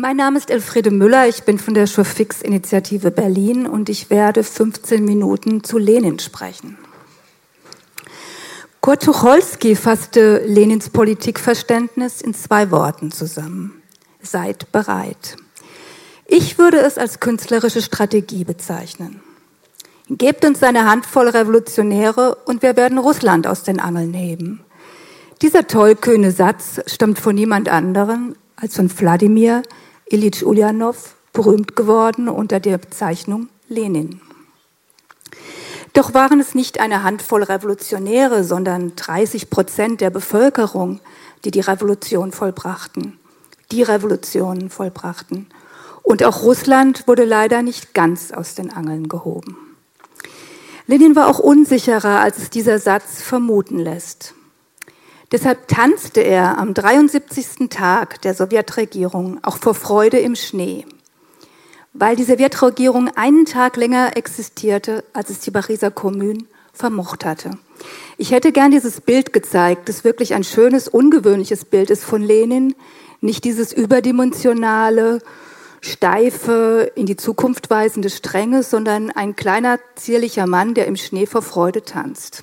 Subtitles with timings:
[0.00, 5.04] Mein Name ist Elfriede Müller, ich bin von der Schurfix-Initiative Berlin und ich werde 15
[5.04, 6.78] Minuten zu Lenin sprechen.
[8.80, 13.82] Kurt Tucholsky fasste Lenins Politikverständnis in zwei Worten zusammen.
[14.22, 15.36] Seid bereit.
[16.24, 19.20] Ich würde es als künstlerische Strategie bezeichnen.
[20.08, 24.64] Gebt uns eine Handvoll Revolutionäre und wir werden Russland aus den Angeln heben.
[25.42, 29.62] Dieser tollkühne Satz stammt von niemand anderem als von Wladimir
[30.10, 34.20] Ilyich Ulyanov, berühmt geworden unter der Bezeichnung Lenin.
[35.92, 41.00] Doch waren es nicht eine Handvoll Revolutionäre, sondern 30 Prozent der Bevölkerung,
[41.44, 43.20] die die Revolution vollbrachten,
[43.70, 45.46] die Revolutionen vollbrachten.
[46.02, 49.56] Und auch Russland wurde leider nicht ganz aus den Angeln gehoben.
[50.88, 54.34] Lenin war auch unsicherer, als es dieser Satz vermuten lässt.
[55.32, 57.68] Deshalb tanzte er am 73.
[57.70, 60.84] Tag der Sowjetregierung auch vor Freude im Schnee,
[61.92, 67.52] weil die Sowjetregierung einen Tag länger existierte, als es die Pariser Kommune vermocht hatte.
[68.18, 72.74] Ich hätte gern dieses Bild gezeigt, das wirklich ein schönes, ungewöhnliches Bild ist von Lenin,
[73.20, 75.20] nicht dieses überdimensionale,
[75.80, 81.42] steife, in die Zukunft weisende Strenge, sondern ein kleiner, zierlicher Mann, der im Schnee vor
[81.42, 82.42] Freude tanzt.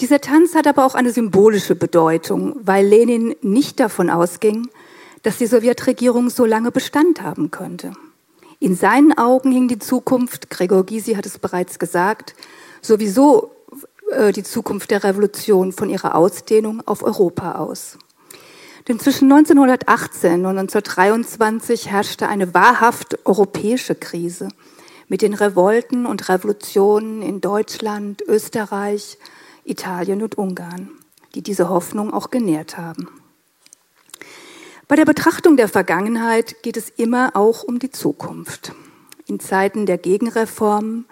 [0.00, 4.68] Dieser Tanz hat aber auch eine symbolische Bedeutung, weil Lenin nicht davon ausging,
[5.22, 7.92] dass die Sowjetregierung so lange Bestand haben könnte.
[8.60, 12.34] In seinen Augen hing die Zukunft, Gregor Gysi hat es bereits gesagt,
[12.80, 13.50] sowieso
[14.12, 17.98] äh, die Zukunft der Revolution von ihrer Ausdehnung auf Europa aus.
[18.86, 24.48] Denn zwischen 1918 und 1923 herrschte eine wahrhaft europäische Krise
[25.08, 29.18] mit den Revolten und Revolutionen in Deutschland, Österreich,
[29.68, 30.90] Italien und Ungarn,
[31.34, 33.08] die diese Hoffnung auch genährt haben.
[34.88, 38.72] Bei der Betrachtung der Vergangenheit geht es immer auch um die Zukunft.
[39.26, 41.04] In Zeiten der Gegenreformen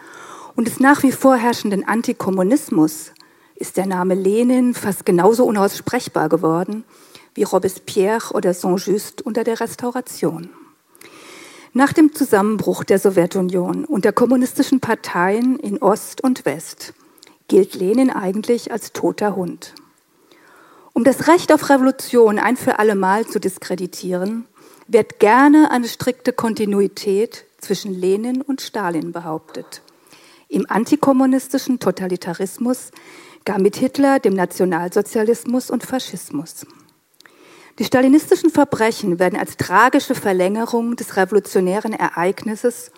[0.54, 3.12] und des nach wie vor herrschenden Antikommunismus
[3.54, 6.84] ist der Name Lenin fast genauso unaussprechbar geworden
[7.34, 10.48] wie Robespierre oder Saint-Just unter der Restauration.
[11.74, 16.94] Nach dem Zusammenbruch der Sowjetunion und der kommunistischen Parteien in Ost und West
[17.48, 19.74] gilt Lenin eigentlich als toter Hund.
[20.92, 24.46] Um das Recht auf Revolution ein für alle Mal zu diskreditieren,
[24.88, 29.82] wird gerne eine strikte Kontinuität zwischen Lenin und Stalin behauptet.
[30.48, 32.92] Im antikommunistischen Totalitarismus,
[33.44, 36.66] gar mit Hitler, dem Nationalsozialismus und Faschismus.
[37.78, 42.90] Die stalinistischen Verbrechen werden als tragische Verlängerung des revolutionären Ereignisses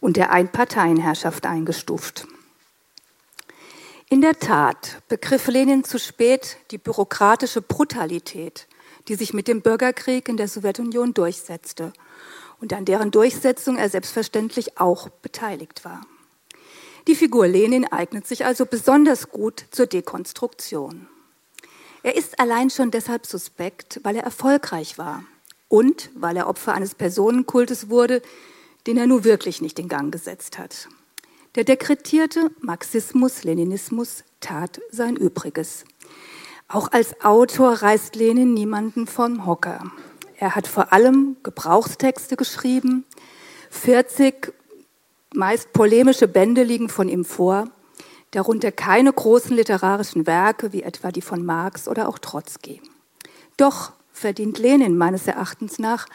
[0.00, 2.26] und der Einparteienherrschaft eingestuft.
[4.08, 8.68] In der Tat begriff Lenin zu spät die bürokratische Brutalität,
[9.08, 11.92] die sich mit dem Bürgerkrieg in der Sowjetunion durchsetzte
[12.60, 16.02] und an deren Durchsetzung er selbstverständlich auch beteiligt war.
[17.08, 21.08] Die Figur Lenin eignet sich also besonders gut zur Dekonstruktion.
[22.04, 25.24] Er ist allein schon deshalb suspekt, weil er erfolgreich war
[25.66, 28.22] und weil er Opfer eines Personenkultes wurde,
[28.86, 30.86] den er nun wirklich nicht in Gang gesetzt hat.
[31.56, 35.84] Der dekretierte Marxismus-Leninismus tat sein Übriges.
[36.68, 39.90] Auch als Autor reißt Lenin niemanden vom Hocker.
[40.36, 43.04] Er hat vor allem Gebrauchstexte geschrieben.
[43.70, 44.52] 40
[45.34, 47.68] meist polemische Bände liegen von ihm vor
[48.32, 52.82] darunter keine großen literarischen Werke wie etwa die von Marx oder auch Trotzki.
[53.56, 56.06] Doch verdient Lenin meines Erachtens nach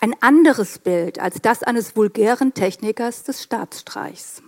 [0.00, 4.42] ein anderes Bild als das eines vulgären Technikers des Staatsstreichs.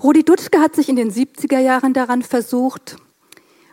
[0.00, 2.96] Rudi Dutschke hat sich in den 70er Jahren daran versucht.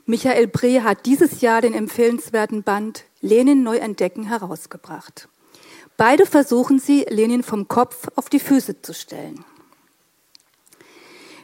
[0.08, 5.28] Michael Breh hat dieses Jahr den empfehlenswerten Band Lenin neu entdecken herausgebracht.
[5.98, 9.46] Beide versuchen sie, Lenin vom Kopf auf die Füße zu stellen.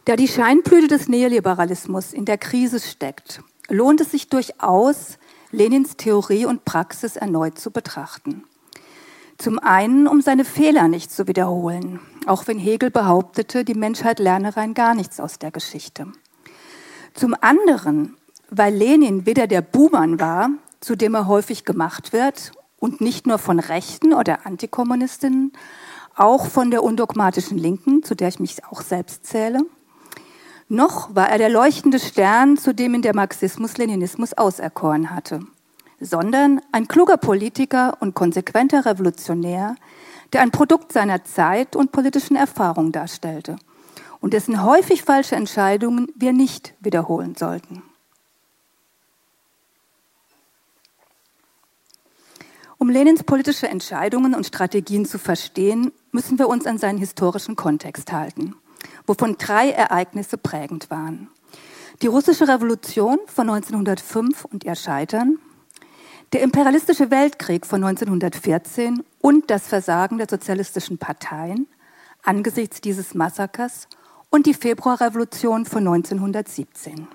[0.05, 5.19] Da die Scheinblüte des Neoliberalismus in der Krise steckt, lohnt es sich durchaus,
[5.51, 8.45] Lenins Theorie und Praxis erneut zu betrachten.
[9.41, 14.55] Zum einen, um seine Fehler nicht zu wiederholen, auch wenn Hegel behauptete, die Menschheit lerne
[14.55, 16.05] rein gar nichts aus der Geschichte.
[17.15, 18.15] Zum anderen,
[18.51, 23.39] weil Lenin weder der Buhmann war, zu dem er häufig gemacht wird, und nicht nur
[23.39, 25.53] von Rechten oder Antikommunistinnen,
[26.15, 29.61] auch von der undogmatischen Linken, zu der ich mich auch selbst zähle,
[30.67, 35.39] noch war er der leuchtende Stern, zu dem ihn der Marxismus-Leninismus auserkoren hatte,
[36.01, 39.75] sondern ein kluger Politiker und konsequenter Revolutionär,
[40.33, 43.57] der ein Produkt seiner Zeit und politischen Erfahrung darstellte
[44.19, 47.83] und dessen häufig falsche Entscheidungen wir nicht wiederholen sollten.
[52.77, 58.11] Um Lenins politische Entscheidungen und Strategien zu verstehen, müssen wir uns an seinen historischen Kontext
[58.11, 58.55] halten,
[59.05, 61.29] wovon drei Ereignisse prägend waren.
[62.01, 65.37] Die russische Revolution von 1905 und ihr Scheitern,
[66.33, 71.67] der imperialistische Weltkrieg von 1914 und das Versagen der sozialistischen Parteien
[72.23, 73.87] angesichts dieses Massakers
[74.29, 77.07] und die Februarrevolution von 1917.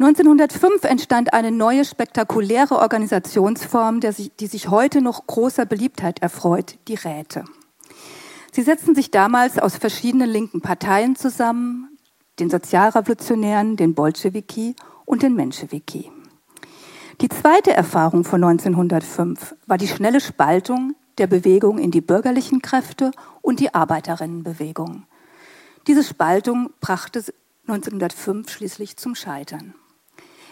[0.00, 7.44] 1905 entstand eine neue spektakuläre Organisationsform, die sich heute noch großer Beliebtheit erfreut, die Räte.
[8.50, 11.96] Sie setzten sich damals aus verschiedenen linken Parteien zusammen,
[12.40, 14.74] den Sozialrevolutionären, den Bolschewiki
[15.04, 16.10] und den Menschewiki.
[17.20, 23.12] Die zweite Erfahrung von 1905 war die schnelle Spaltung der Bewegung in die bürgerlichen Kräfte
[23.40, 25.04] und die Arbeiterinnenbewegung.
[25.86, 27.24] Diese Spaltung brachte
[27.68, 29.74] 1905 schließlich zum Scheitern.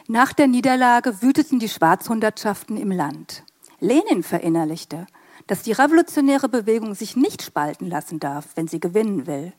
[0.06, 3.44] Nach der Niederlage wüteten die Schwarzhundertschaften im Land.
[3.80, 5.06] Lenin verinnerlichte,
[5.48, 9.52] dass die revolutionäre Bewegung sich nicht spalten lassen darf, wenn sie gewinnen will,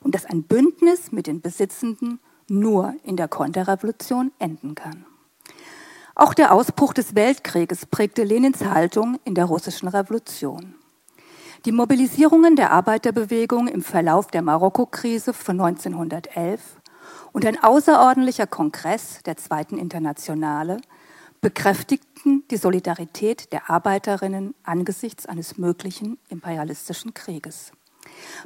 [0.00, 5.06] und dass ein Bündnis mit den Besitzenden nur in der Konterrevolution enden kann.
[6.16, 10.76] Auch der Ausbruch des Weltkrieges prägte Lenins Haltung in der russischen Revolution.
[11.64, 16.60] Die Mobilisierungen der Arbeiterbewegung im Verlauf der Marokko-Krise von 1911
[17.32, 20.76] und ein außerordentlicher Kongress der Zweiten Internationale
[21.40, 27.72] bekräftigten die Solidarität der Arbeiterinnen angesichts eines möglichen imperialistischen Krieges.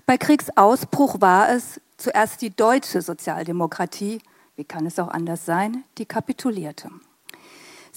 [0.07, 4.23] Bei Kriegsausbruch war es zuerst die deutsche Sozialdemokratie,
[4.57, 6.91] wie kann es auch anders sein, die kapitulierte.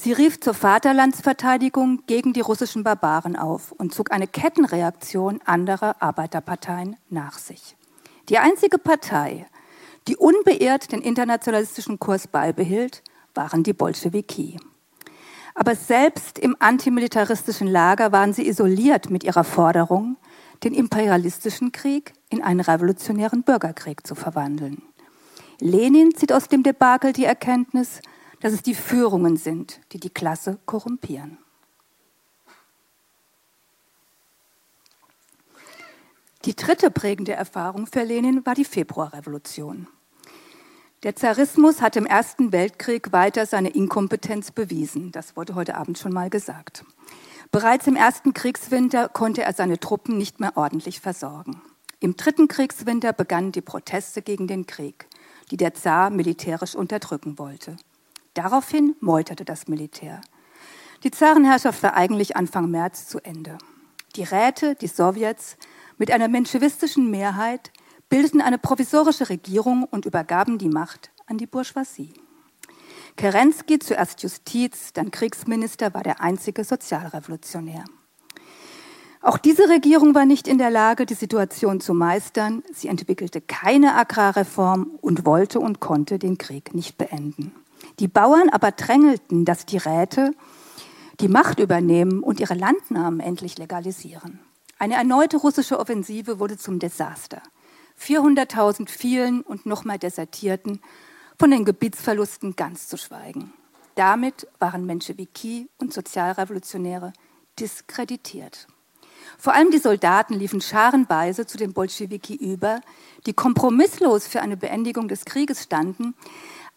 [0.04, 6.96] Sie rief zur Vaterlandsverteidigung gegen die russischen Barbaren auf und zog eine Kettenreaktion anderer Arbeiterparteien
[7.12, 7.76] nach sich.
[8.28, 9.46] Die einzige Partei,
[10.08, 13.04] die unbeirrt den internationalistischen Kurs beibehielt,
[13.36, 14.58] waren die Bolschewiki.
[15.54, 20.18] Aber selbst im antimilitaristischen Lager waren sie isoliert mit ihrer Forderung,
[20.64, 24.82] den imperialistischen Krieg in einen revolutionären Bürgerkrieg zu verwandeln.
[25.60, 28.02] Lenin zieht aus dem Debakel die Erkenntnis,
[28.42, 31.38] dass es die Führungen sind, die die Klasse korrumpieren.
[36.46, 39.88] Die dritte prägende Erfahrung für Lenin war die Februarrevolution.
[41.04, 45.12] Der Zarismus hat im Ersten Weltkrieg weiter seine Inkompetenz bewiesen.
[45.12, 46.84] Das wurde heute Abend schon mal gesagt.
[47.52, 51.62] Bereits im ersten Kriegswinter konnte er seine Truppen nicht mehr ordentlich versorgen.
[52.00, 55.08] Im dritten Kriegswinter begannen die Proteste gegen den Krieg,
[55.52, 57.78] die der Zar militärisch unterdrücken wollte.
[58.34, 60.22] Daraufhin meuterte das Militär.
[61.04, 63.58] Die Zarenherrschaft war eigentlich Anfang März zu Ende.
[64.16, 65.58] Die Räte, die Sowjets,
[65.98, 67.72] mit einer menschewistischen Mehrheit
[68.10, 72.14] bildeten eine provisorische Regierung und übergaben die Macht an die Bourgeoisie.
[73.16, 77.84] Kerensky, zuerst Justiz, dann Kriegsminister, war der einzige Sozialrevolutionär.
[79.22, 82.64] Auch diese Regierung war nicht in der Lage, die Situation zu meistern.
[82.74, 87.54] Sie entwickelte keine Agrarreform und wollte und konnte den Krieg nicht beenden.
[88.00, 90.32] Die Bauern aber drängelten, dass die Räte
[91.20, 94.40] die Macht übernehmen und ihre Landnahmen endlich legalisieren.
[94.80, 97.42] Eine erneute russische Offensive wurde zum Desaster.
[98.00, 100.82] 400.000 fielen und nochmal desertierten,
[101.38, 103.54] von den Gebietsverlusten ganz zu schweigen.
[103.96, 107.14] Damit waren Menschewiki und Sozialrevolutionäre
[107.60, 108.68] diskreditiert.
[109.38, 112.82] Vor allem die Soldaten liefen scharenweise zu den Bolschewiki über,
[113.26, 116.16] die kompromisslos für eine Beendigung des Krieges standen,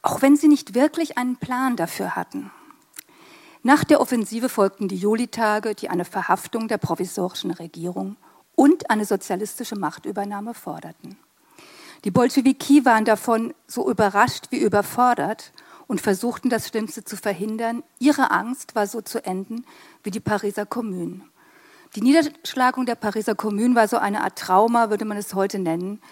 [0.04, 2.50] auch wenn sie nicht wirklich einen Plan dafür hatten.
[3.62, 8.16] Nach der Offensive folgten die Julitage, die eine Verhaftung der provisorischen Regierung
[8.54, 11.16] und eine sozialistische Machtübernahme forderten.
[12.04, 15.52] Die Bolschewiki waren davon so überrascht wie überfordert
[15.86, 17.82] und versuchten das Schlimmste zu verhindern.
[17.98, 19.64] Ihre Angst war so zu enden
[20.02, 21.22] wie die Pariser Kommune.
[21.96, 26.02] Die Niederschlagung der Pariser Kommune war so eine Art Trauma, würde man es heute nennen,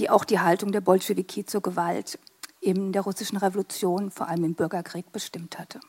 [0.00, 2.18] die auch die Haltung der Bolschewiki zur Gewalt
[2.66, 5.80] in der russischen Revolution, vor allem im Bürgerkrieg, bestimmt hatte.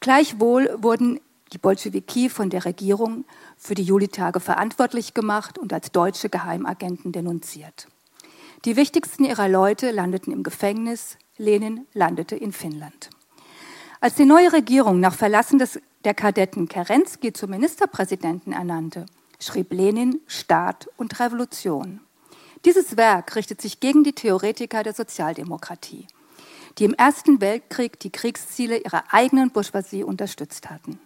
[0.00, 1.20] Gleichwohl wurden
[1.52, 3.24] die Bolschewiki von der Regierung
[3.56, 7.88] für die Julitage verantwortlich gemacht und als deutsche Geheimagenten denunziert.
[8.64, 13.10] Die wichtigsten ihrer Leute landeten im Gefängnis, Lenin landete in Finnland.
[14.00, 19.06] Als die neue Regierung nach Verlassen des, der Kadetten Kerensky zum Ministerpräsidenten ernannte,
[19.38, 22.00] schrieb Lenin Staat und Revolution.
[22.64, 26.06] Dieses Werk richtet sich gegen die Theoretiker der Sozialdemokratie
[26.78, 30.98] die im Ersten Weltkrieg die Kriegsziele ihrer eigenen Bourgeoisie unterstützt hatten.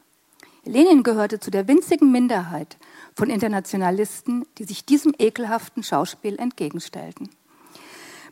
[0.65, 2.77] Lenin gehörte zu der winzigen Minderheit
[3.15, 7.31] von Internationalisten, die sich diesem ekelhaften Schauspiel entgegenstellten.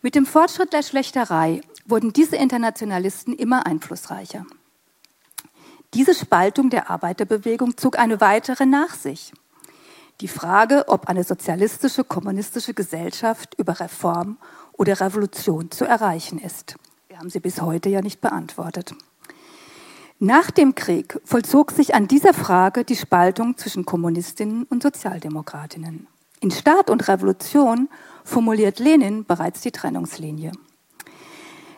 [0.03, 4.45] Mit dem Fortschritt der Schlechterei wurden diese Internationalisten immer einflussreicher.
[5.95, 9.33] Diese Spaltung der Arbeiterbewegung zog eine weitere nach sich.
[10.21, 14.39] Die Frage, ob eine sozialistische, kommunistische Gesellschaft über Reform
[14.73, 16.77] oder Revolution zu erreichen ist.
[17.09, 18.95] Wir haben sie bis heute ja nicht beantwortet.
[20.21, 26.07] Nach dem Krieg vollzog sich an dieser Frage die Spaltung zwischen Kommunistinnen und Sozialdemokratinnen.
[26.41, 27.89] In Staat und Revolution
[28.23, 30.53] formuliert Lenin bereits die Trennungslinie.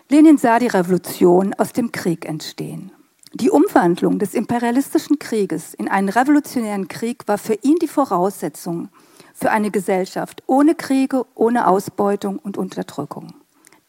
[0.09, 2.93] Lenin sah die Revolution aus dem Krieg entstehen.
[3.35, 8.89] Die Umwandlung des imperialistischen Krieges in einen revolutionären Krieg war für ihn die Voraussetzung
[9.35, 13.35] für eine Gesellschaft ohne Kriege, ohne Ausbeutung und Unterdrückung.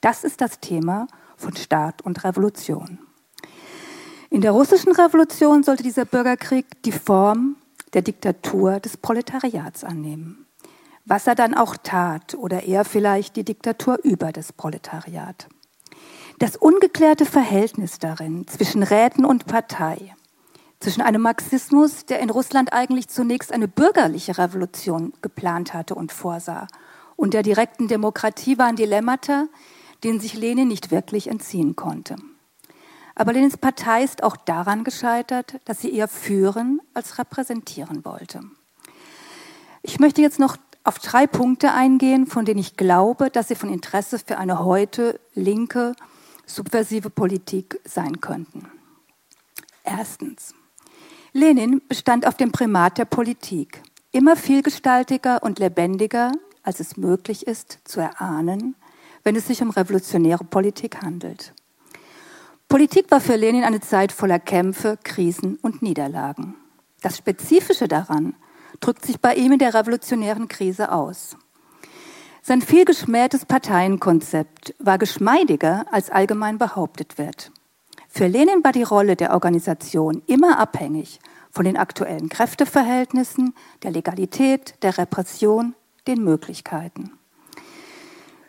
[0.01, 2.99] Das ist das Thema von Staat und Revolution.
[4.29, 7.55] In der russischen Revolution sollte dieser Bürgerkrieg die Form
[7.93, 10.45] der Diktatur des Proletariats annehmen.
[11.05, 15.47] Was er dann auch tat, oder eher vielleicht die Diktatur über das Proletariat.
[16.39, 20.15] Das ungeklärte Verhältnis darin zwischen Räten und Partei,
[20.79, 26.67] zwischen einem Marxismus, der in Russland eigentlich zunächst eine bürgerliche Revolution geplant hatte und vorsah,
[27.15, 29.47] und der direkten Demokratie waren Dilemmata,
[30.03, 32.17] denen sich Lenin nicht wirklich entziehen konnte.
[33.15, 38.41] Aber Lenins Partei ist auch daran gescheitert, dass sie eher führen als repräsentieren wollte.
[39.81, 43.73] Ich möchte jetzt noch auf drei Punkte eingehen, von denen ich glaube, dass sie von
[43.73, 45.95] Interesse für eine heute linke,
[46.47, 48.65] subversive Politik sein könnten.
[49.83, 50.55] Erstens.
[51.33, 56.31] Lenin bestand auf dem Primat der Politik, immer vielgestaltiger und lebendiger,
[56.63, 58.75] als es möglich ist zu erahnen,
[59.23, 61.53] wenn es sich um revolutionäre Politik handelt.
[62.67, 66.55] Politik war für Lenin eine Zeit voller Kämpfe, Krisen und Niederlagen.
[67.01, 68.35] Das Spezifische daran
[68.79, 71.37] drückt sich bei ihm in der revolutionären Krise aus.
[72.47, 77.51] Sein vielgeschmähtes Parteienkonzept war geschmeidiger, als allgemein behauptet wird.
[78.07, 81.19] Für Lenin war die Rolle der Organisation immer abhängig
[81.51, 85.75] von den aktuellen Kräfteverhältnissen, der Legalität, der Repression,
[86.07, 87.11] den Möglichkeiten.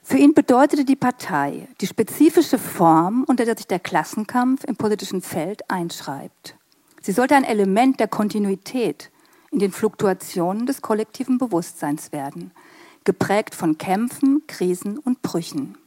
[0.05, 5.23] Für ihn bedeutete die Partei die spezifische Form, unter der sich der Klassenkampf im politischen
[5.23, 6.55] Feld einschreibt.
[7.03, 9.11] Sie sollte ein Element der Kontinuität
[9.51, 12.53] in den Fluktuationen des kollektiven Bewusstseins werden,
[13.09, 15.79] geprägt von Kämpfen, Krisen und Brüchen.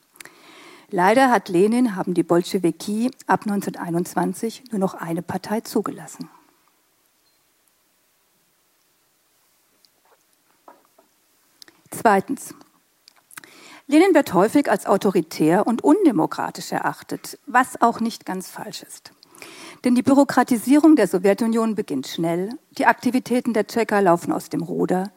[0.90, 6.32] Leider hat Lenin, haben die Bolschewiki ab 1921 nur noch eine Partei zugelassen.
[11.92, 12.56] Zweitens.
[13.86, 19.12] Lenin wird häufig als autoritär und undemokratisch erachtet, was auch nicht ganz falsch ist.
[19.84, 25.12] Denn die Bürokratisierung der Sowjetunion beginnt schnell, die Aktivitäten der Tschecher laufen aus dem Ruder,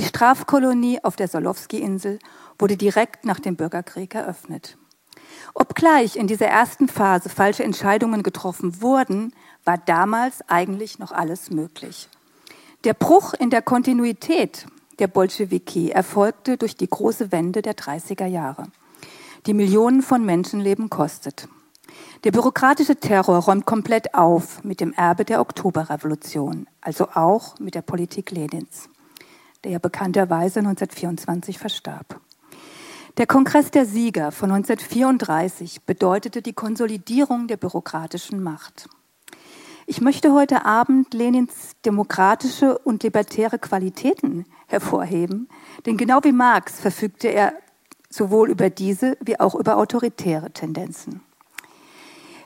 [0.00, 2.20] die Strafkolonie auf der Solowski-Insel
[2.58, 4.78] wurde direkt nach dem Bürgerkrieg eröffnet.
[5.52, 9.34] Obgleich in dieser ersten Phase falsche Entscheidungen getroffen wurden,
[9.66, 12.08] war damals eigentlich noch alles möglich.
[12.84, 14.66] Der Bruch in der Kontinuität
[15.00, 18.68] der Bolschewiki erfolgte durch die große Wende der 30er Jahre,
[19.44, 21.46] die Millionen von Menschenleben kostet.
[22.24, 27.82] Der bürokratische Terror räumt komplett auf mit dem Erbe der Oktoberrevolution, also auch mit der
[27.82, 28.89] Politik Lenins,
[29.64, 32.20] der bekannterweise 1924 verstarb.
[33.16, 38.88] Der Kongress der Sieger von 1934 bedeutete die Konsolidierung der bürokratischen Macht.
[39.86, 45.48] Ich möchte heute Abend Lenins demokratische und libertäre Qualitäten hervorheben,
[45.84, 47.54] denn genau wie Marx verfügte er
[48.08, 51.22] sowohl über diese wie auch über autoritäre Tendenzen.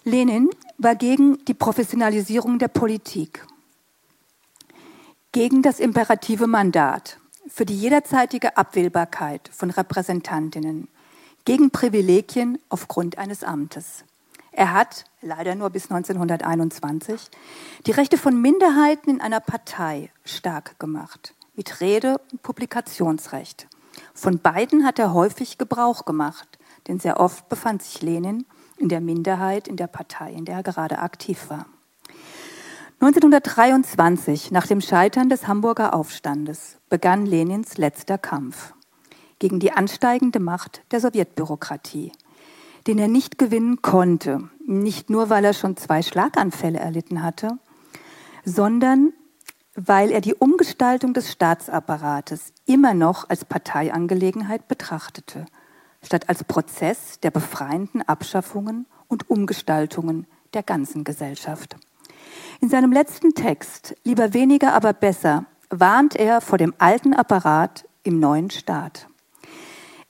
[0.04, 3.46] Lenin war gegen die Professionalisierung der Politik,
[5.34, 10.86] gegen das imperative Mandat, für die jederzeitige Abwählbarkeit von Repräsentantinnen,
[11.44, 14.04] gegen Privilegien aufgrund eines Amtes.
[14.52, 17.20] Er hat, leider nur bis 1921,
[17.84, 23.66] die Rechte von Minderheiten in einer Partei stark gemacht, mit Rede- und Publikationsrecht.
[24.14, 26.46] Von beiden hat er häufig Gebrauch gemacht,
[26.86, 30.62] denn sehr oft befand sich Lenin in der Minderheit in der Partei, in der er
[30.62, 31.66] gerade aktiv war.
[33.04, 38.72] 1923, nach dem Scheitern des Hamburger Aufstandes, begann Lenins letzter Kampf
[39.38, 42.12] gegen die ansteigende Macht der Sowjetbürokratie,
[42.86, 47.58] den er nicht gewinnen konnte, nicht nur weil er schon zwei Schlaganfälle erlitten hatte,
[48.42, 49.12] sondern
[49.74, 55.44] weil er die Umgestaltung des Staatsapparates immer noch als Parteiangelegenheit betrachtete,
[56.02, 61.76] statt als Prozess der befreienden Abschaffungen und Umgestaltungen der ganzen Gesellschaft.
[62.60, 68.20] In seinem letzten Text, Lieber weniger, aber besser, warnt er vor dem alten Apparat im
[68.20, 69.08] neuen Staat.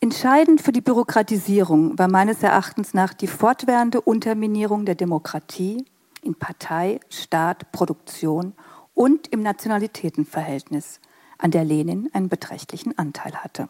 [0.01, 5.87] Entscheidend für die Bürokratisierung war meines Erachtens nach die fortwährende Unterminierung der Demokratie
[6.23, 8.53] in Partei, Staat, Produktion
[8.93, 11.01] und im Nationalitätenverhältnis,
[11.39, 13.69] an der Lenin einen beträchtlichen Anteil hatte.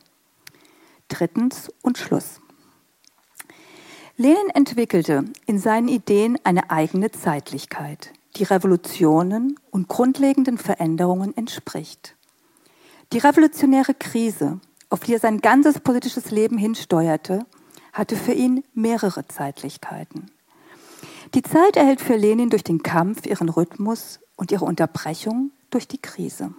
[1.09, 2.41] Drittens und Schluss.
[4.17, 12.17] Lenin entwickelte in seinen Ideen eine eigene Zeitlichkeit, die Revolutionen und grundlegenden Veränderungen entspricht.
[13.13, 14.61] Die revolutionäre Krise,
[14.91, 17.47] auf die er sein ganzes politisches Leben hinsteuerte,
[17.93, 20.31] hatte für ihn mehrere Zeitlichkeiten.
[21.35, 26.01] Die Zeit erhält für Lenin durch den Kampf ihren Rhythmus und ihre Unterbrechung durch die
[26.01, 26.55] Krise.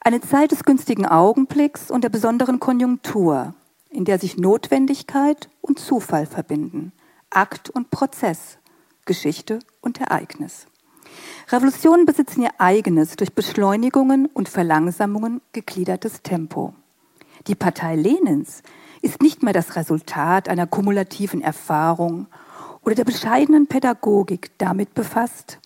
[0.00, 3.54] Eine Zeit des günstigen Augenblicks und der besonderen Konjunktur,
[3.90, 6.92] in der sich Notwendigkeit und Zufall verbinden,
[7.30, 8.58] Akt und Prozess,
[9.04, 10.66] Geschichte und Ereignis.
[11.50, 16.74] Revolutionen besitzen ihr eigenes, durch Beschleunigungen und Verlangsamungen gegliedertes Tempo.
[17.46, 18.62] Die Partei Lenins
[19.02, 22.28] ist nicht mehr das Resultat einer kumulativen Erfahrung
[22.84, 25.58] oder der bescheidenen Pädagogik damit befasst,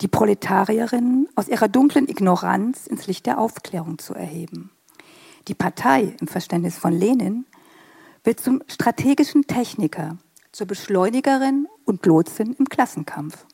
[0.00, 4.70] die Proletarierinnen aus ihrer dunklen Ignoranz ins Licht der Aufklärung zu erheben.
[5.48, 7.46] Die Partei im Verständnis von Lenin
[8.22, 10.16] wird zum strategischen Techniker,
[10.52, 13.46] zur Beschleunigerin und Lotsin im Klassenkampf.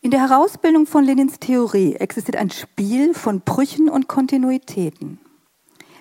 [0.00, 5.18] In der Herausbildung von Lenins Theorie existiert ein Spiel von Brüchen und Kontinuitäten.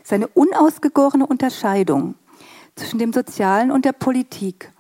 [0.04, 2.14] Seine unausgegorene Unterscheidung
[2.76, 4.72] zwischen dem Sozialen und der Politik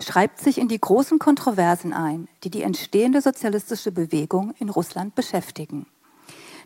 [0.00, 5.86] schreibt sich in die großen Kontroversen ein, die die entstehende sozialistische Bewegung in Russland beschäftigen.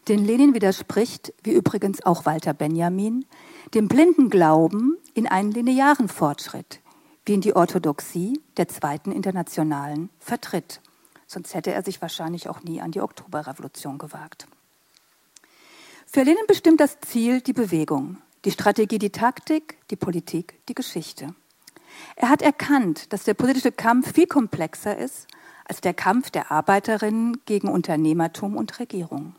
[0.07, 3.25] Den Lenin widerspricht, wie übrigens auch Walter Benjamin,
[3.73, 6.81] dem blinden Glauben in einen linearen Fortschritt,
[7.25, 10.83] wie ihn die Orthodoxie der Zweiten Internationalen vertritt.
[11.27, 14.47] Sonst hätte er sich wahrscheinlich auch nie an die Oktoberrevolution gewagt.
[16.07, 21.35] Für Lenin bestimmt das Ziel die Bewegung, die Strategie die Taktik, die Politik die Geschichte.
[22.17, 25.27] Er hat erkannt, dass der politische Kampf viel komplexer ist
[25.65, 29.35] als der Kampf der Arbeiterinnen gegen Unternehmertum und Regierung.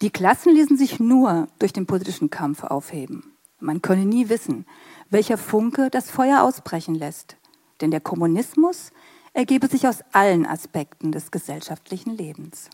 [0.00, 3.32] Die Klassen ließen sich nur durch den politischen Kampf aufheben.
[3.60, 4.66] Man könne nie wissen,
[5.08, 7.36] welcher Funke das Feuer ausbrechen lässt,
[7.80, 8.92] denn der Kommunismus
[9.36, 12.70] ergebe sich aus allen Aspekten des gesellschaftlichen Lebens.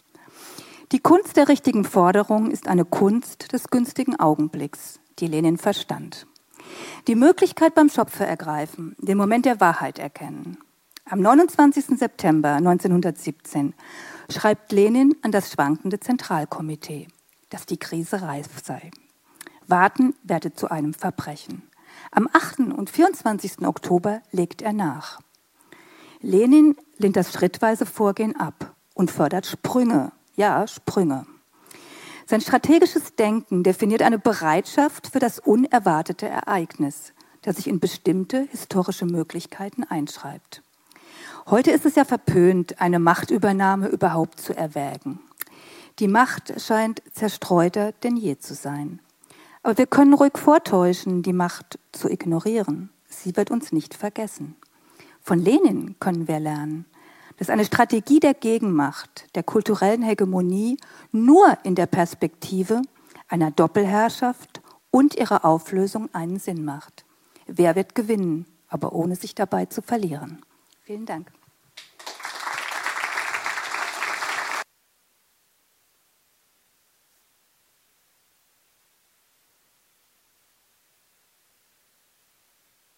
[0.93, 6.29] Die Kunst der richtigen Forderung ist eine Kunst des günstigen Augenblicks, die Lenin verstand.
[7.09, 10.57] Die Möglichkeit beim Schopfe ergreifen, den Moment der Wahrheit erkennen.
[11.05, 11.99] Am 29.
[11.99, 13.75] September 1917
[14.31, 17.09] schreibt Lenin an das schwankende Zentralkomitee,
[17.51, 18.93] dass die Krise reif sei.
[19.67, 21.69] Warten werde zu einem Verbrechen.
[22.13, 22.61] Am 8.
[22.61, 23.67] und 24.
[23.67, 25.19] Oktober legt er nach.
[26.23, 31.27] Lenin lehnt das schrittweise Vorgehen ab und fördert Sprünge ja, Sprünge.
[32.27, 39.05] Sein strategisches Denken definiert eine Bereitschaft für das unerwartete Ereignis, das sich in bestimmte historische
[39.05, 40.63] Möglichkeiten einschreibt.
[41.47, 45.21] Heute ist es ja verpönt, eine Machtübernahme überhaupt zu erwägen.
[45.99, 49.01] Die Macht scheint zerstreuter denn je zu sein.
[49.63, 52.91] Aber wir können ruhig vortäuschen, die Macht zu ignorieren.
[53.09, 54.57] Sie wird uns nicht vergessen.
[55.23, 56.85] Von Lenin können wir lernen,
[57.39, 60.77] dass eine Strategie der Gegenmacht, der kulturellen Hegemonie
[61.13, 62.83] nur in der Perspektive
[63.29, 67.05] einer Doppelherrschaft und ihrer Auflösung einen Sinn macht.
[67.47, 70.43] Wer wird gewinnen, aber ohne sich dabei zu verlieren?
[70.83, 71.31] Vielen Dank.